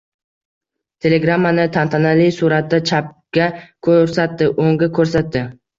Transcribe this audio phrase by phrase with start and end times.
[1.05, 3.53] Telegrammani tantanali suratda chapga
[3.91, 5.49] ko‘rsatdi, o‘ngga ko‘rsatdi.